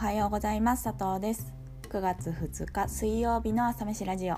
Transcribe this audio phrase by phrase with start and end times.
[0.00, 0.84] はようございます。
[0.84, 1.52] 佐藤です。
[1.90, 4.36] 9月2日水曜日の朝飯ラジオ。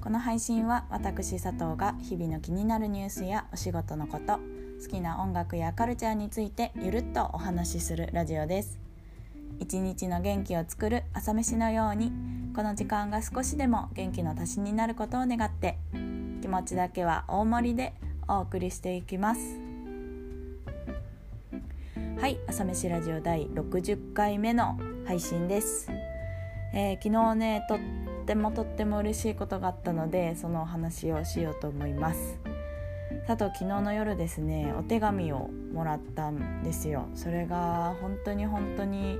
[0.00, 4.34] この配信は私佐藤が日々の気になるニュースやお仕事のこと
[4.80, 8.78] 好きな音楽やカルチャーについてゆるっとお話しするラジオです。
[9.58, 12.12] 一日の元気を作る朝飯のように
[12.54, 15.78] この時間が少しでも元気の足しになることを願って
[16.42, 17.92] 気持ちだけは大盛りで
[18.28, 19.65] お送りしていきます。
[22.18, 25.90] はい朝飯ラジオ第60回目の配信です、
[26.72, 27.78] えー、昨日ねとっ
[28.24, 32.38] てもとっても嬉しいことがあったのでそのお話をしようと思います。
[33.26, 37.06] さと昨日の夜ですねお手紙をもらったんですよ。
[37.14, 39.18] それが本当に本当に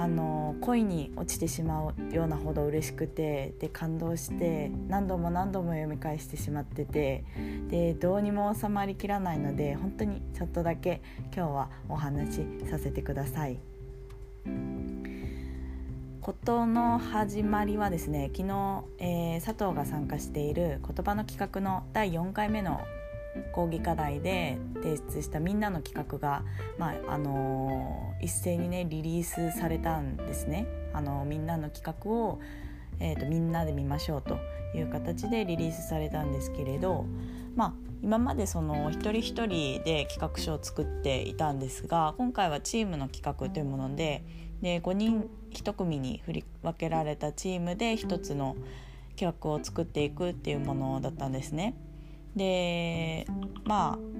[0.00, 7.22] あの恋に落ちてしまうようなほど嬉しくてで感動して何度も何度も読み返してしまってて
[7.68, 11.02] でどうにも収まりきらないので本当にちょっとだけ
[11.36, 13.58] 今日はお話しさせてください。
[16.22, 22.80] ことの始まりはですね昨日、えー、佐藤が参加している言葉の企画の第4回目の
[23.52, 26.44] 講義課題で提出したみんなの企画が、
[26.78, 30.66] まああの、一斉にねリリースされたんですね。
[30.92, 32.40] あの、みんなの企画を、
[32.98, 34.38] えーと、みんなで見ましょうと
[34.74, 37.06] いう形でリリースされたんですけれど、
[37.56, 44.24] まあ、今までその一人一人で企画書を作っていたんですが今回はチームの企画というもので
[44.62, 48.56] で5人1組に振り分けられたチームで1つの
[49.16, 51.74] 企画を作っていくっていうものだったんですね。
[52.36, 53.26] で
[53.64, 54.10] まあ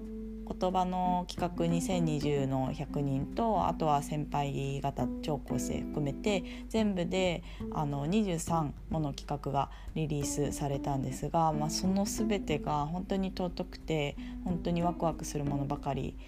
[0.52, 16.18] 言葉の企画2020の100人とあとは先輩方超高生含めて全部であの23もの企画がリリースされたんですが、まあ、その全てが本当に尊くて本当にワクワクするものばかり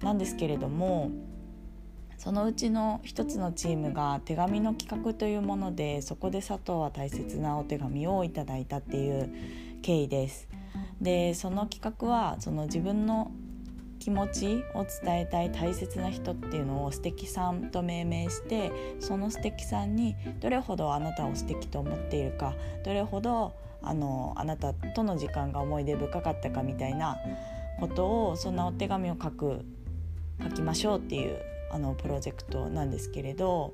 [0.00, 1.10] なんですけれども
[2.16, 9.28] そのうちの一つのチームが手紙の企画というものでそこで佐藤は大切なお手紙をいただいたっていう
[9.82, 10.61] 経緯です。
[11.02, 13.32] でその企画はその自分の
[13.98, 22.54] 気持ちを伝えたい大切な人っていうのを素敵さんと命名してその素敵さんにどれほどあなたを素敵と思っているか
[22.84, 27.16] どれほどあのあなたとの時間が思い出深かったかみたいな
[27.80, 29.64] ことをそんなお手紙を書く
[30.42, 31.38] 書きましょうっていう
[31.72, 33.72] あのプロジェクトなんですけれど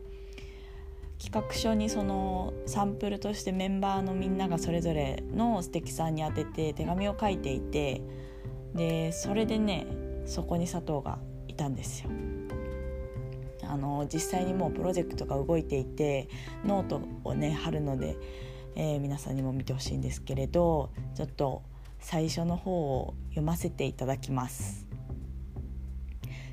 [1.18, 8.02] 企画書にそのサンプルとしてメンバーのみんながそれぞれの素敵さんに宛てて手紙を書いていて
[8.74, 9.86] でそれでね
[10.26, 11.18] そこに佐藤が
[11.48, 12.10] いたんですよ。
[13.70, 16.28] あの実際にもうプロジェクトが動いていて
[16.64, 18.16] ノートをね貼るので、
[18.76, 21.62] えー、皆さんにも見てほしいんですけれどちょっと
[22.00, 24.86] 最初の方を読ませていただきます。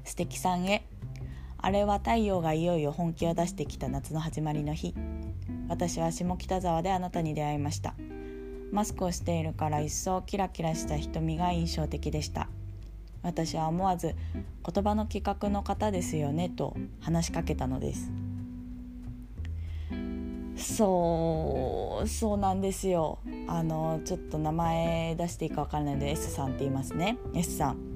[0.03, 0.85] 素敵さんへ
[1.65, 4.93] あれは太陽がいよいよ本気を出してきた夏の始まりの日。
[5.67, 7.95] 私は下北沢であなたに出会いました。
[8.71, 12.49] マスクをしているから一層キラキラした瞳が印象的でした。
[13.23, 14.13] 私は思わず
[14.63, 18.11] 言葉の企画の方ですよねと話しかけたのです。
[20.55, 23.17] そうそうなんですよ。
[23.47, 27.17] あのちょっと名前出していいか分からないので S さんって言いますね。
[27.33, 27.94] S さん。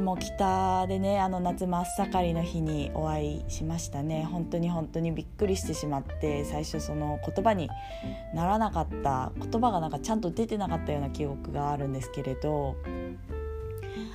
[0.00, 7.70] 下北でねあの夏真っ盛りの日にお会いしましたね本当に本当にびっくりしてしまって最初その言葉に
[8.34, 12.76] ならなかった言葉がなんかちゃんと出てなかったような記憶があるんですけれど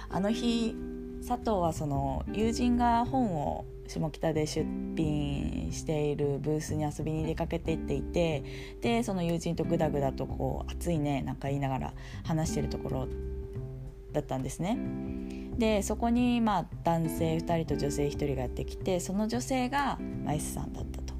[0.09, 0.75] あの日
[1.27, 4.63] 佐藤はその友人が本を下北で出
[4.95, 8.43] 品しているブースに遊びに出かけていっていて
[8.81, 11.93] でその友人とグダグダとこう熱いねなんか言いながら
[12.23, 13.07] 話してるところ
[14.13, 14.77] だったんですね。
[15.61, 21.13] でそこにまあ男性2人と女性1人がやってきてその女性が、まあ、S さんだったと。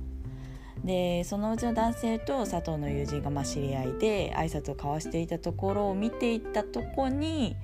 [0.84, 7.56] でそのうちの男性と佐藤の友人がまあ知り合いで挨拶を交わしていたところを見ていったとこに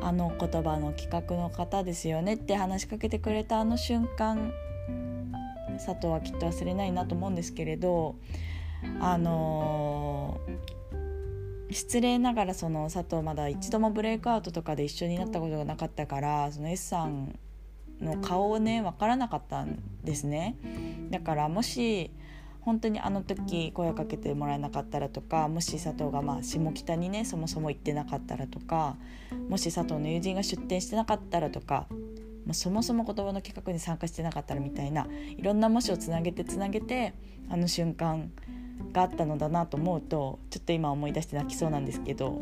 [0.00, 4.52] あの言葉の企画の方ですよねって話しかけてくれたあの瞬間
[5.84, 8.14] 佐藤はきっと忘れないなと思うんですけれど
[9.00, 10.11] あのー
[11.72, 17.38] 失礼ながらその佐藤まだ一度もブレイクアウトとかで一緒になったことがなかったからその S さん
[18.00, 20.56] の顔をね分からなかったんですね。
[21.10, 22.10] だからもし
[22.60, 28.96] 本当にあの時声をかけてもらえなかったらとかもし佐藤がまあ下北にねそもそも行ってなかったらとか
[29.48, 37.14] もし佐藤の友人が出店してなかったらとかもうそもそも言葉の企画に参加してなかったらみたいないろんなもしをつなげてつなげて
[37.50, 38.30] あの瞬間
[38.92, 42.40] があったのだなと思うとちょっと今思い出して泣きそうなんですけど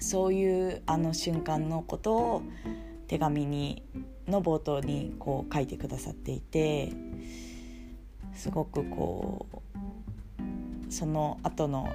[0.00, 2.42] そういうあの瞬間のことを
[3.06, 3.82] 手紙に
[4.28, 6.92] の冒頭にこう書いてくださっていて
[8.34, 9.46] すごくこ
[10.88, 11.88] うその後の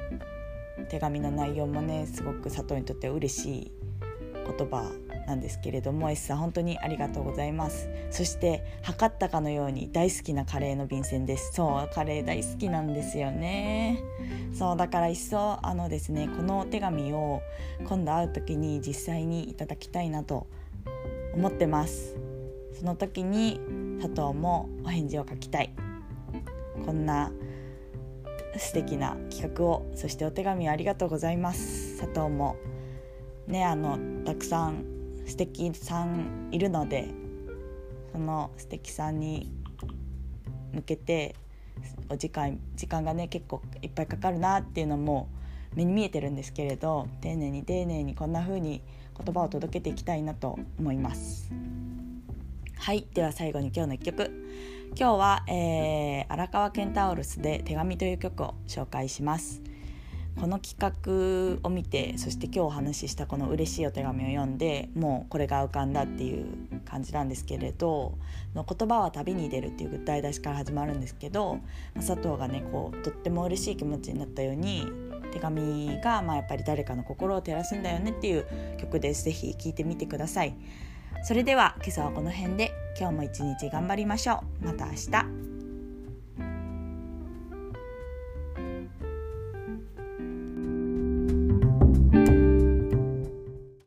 [0.89, 3.71] 手紙の内容もねすごく佐藤にとっては嬉しい
[4.33, 4.89] 言葉
[5.29, 7.87] なんですけれども S さん本当にありがとうございます。
[8.09, 11.53] そして測ったかのように大好きなカレーの便箋です。
[11.53, 14.01] そうカレー大好きなんですよね。
[14.53, 17.41] そうだから一層あのですねこのお手紙を
[17.87, 20.47] 今度会う時に実際にいただきたいなと
[21.35, 22.17] 思ってます。
[22.73, 23.61] その時に
[24.01, 25.71] 佐藤もお返事を書きたい。
[26.85, 27.31] こんな
[28.57, 31.99] 素敵な企画をそしてお手紙ありがとうございます。
[31.99, 32.55] 佐藤も。
[33.45, 34.98] ねあのたくさん
[35.29, 37.07] 素敵さんいるので
[38.11, 39.51] その素敵さんに
[40.73, 41.35] 向けて
[42.09, 45.29] お時間時間がね結構いっぱいかかるなっていうのも
[45.75, 48.81] 目に見えてるんですけれど丁寧に丁寧にこんな風に
[49.23, 51.51] 言葉を届けていきたいなと思います。
[52.77, 54.31] はいでは最後に今日の一曲。
[54.97, 59.61] 今日は、えー、荒川ケンタウルスで「手紙」という曲を紹介します。
[60.39, 66.45] この企画を見てそして今日お話ししたこの嬉しいお手紙を読んでもうこれが浮かんだっていう
[66.85, 68.17] 感じなんですけれど
[68.55, 71.59] 「の言葉は旅に出る」っていう歌い出しから始まるんですけど
[71.95, 74.87] 佐藤がねこうとっても嬉しい気持ちになったように
[75.33, 78.45] 手紙がまあやっぱり誰かの心を照らすんだよねっていう
[78.77, 79.25] 曲です。
[79.25, 80.55] ぜひ聴いてみてください。
[81.23, 84.65] それでは今朝はこの辺で今日も一日頑張りましょう。
[84.65, 85.58] また明日。